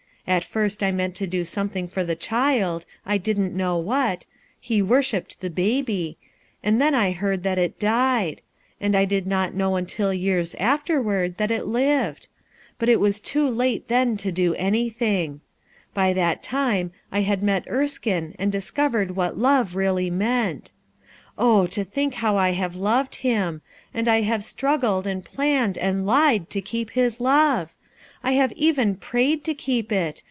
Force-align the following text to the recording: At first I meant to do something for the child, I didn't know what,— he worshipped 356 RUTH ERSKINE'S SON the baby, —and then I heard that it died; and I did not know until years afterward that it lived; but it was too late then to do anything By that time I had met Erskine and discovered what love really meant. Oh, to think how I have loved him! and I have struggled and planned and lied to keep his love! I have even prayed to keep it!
At 0.27 0.43
first 0.45 0.81
I 0.81 0.91
meant 0.93 1.13
to 1.15 1.27
do 1.27 1.43
something 1.43 1.89
for 1.89 2.05
the 2.05 2.15
child, 2.15 2.85
I 3.05 3.17
didn't 3.17 3.53
know 3.57 3.77
what,— 3.77 4.25
he 4.61 4.81
worshipped 4.81 5.35
356 5.41 5.41
RUTH 5.43 5.83
ERSKINE'S 5.83 6.19
SON 6.21 6.59
the 6.61 6.61
baby, 6.61 6.61
—and 6.63 6.81
then 6.81 6.95
I 6.97 7.11
heard 7.11 7.43
that 7.43 7.57
it 7.57 7.79
died; 7.79 8.41
and 8.79 8.95
I 8.95 9.03
did 9.03 9.27
not 9.27 9.55
know 9.55 9.75
until 9.75 10.13
years 10.13 10.55
afterward 10.55 11.35
that 11.35 11.51
it 11.51 11.65
lived; 11.65 12.29
but 12.79 12.87
it 12.87 13.01
was 13.01 13.19
too 13.19 13.49
late 13.49 13.89
then 13.89 14.15
to 14.17 14.31
do 14.31 14.53
anything 14.55 15.41
By 15.93 16.13
that 16.13 16.41
time 16.41 16.93
I 17.11 17.21
had 17.21 17.43
met 17.43 17.67
Erskine 17.67 18.33
and 18.39 18.53
discovered 18.53 19.17
what 19.17 19.37
love 19.39 19.75
really 19.75 20.11
meant. 20.11 20.71
Oh, 21.37 21.65
to 21.67 21.83
think 21.83 22.13
how 22.13 22.37
I 22.37 22.51
have 22.51 22.77
loved 22.77 23.15
him! 23.15 23.61
and 23.93 24.07
I 24.07 24.21
have 24.21 24.45
struggled 24.45 25.05
and 25.07 25.25
planned 25.25 25.77
and 25.77 26.05
lied 26.05 26.49
to 26.51 26.61
keep 26.61 26.91
his 26.91 27.19
love! 27.19 27.75
I 28.23 28.33
have 28.33 28.51
even 28.51 28.95
prayed 28.97 29.43
to 29.45 29.53
keep 29.55 29.91
it! 29.91 30.19